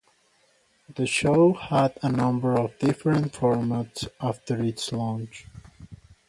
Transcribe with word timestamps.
The 0.95 1.05
show 1.05 1.53
had 1.53 1.93
a 2.01 2.11
number 2.11 2.53
of 2.57 2.79
different 2.79 3.33
formats 3.33 4.07
after 4.19 4.63
its 4.63 4.91
launch. 4.91 5.45